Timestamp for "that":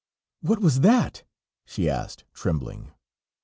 0.79-1.21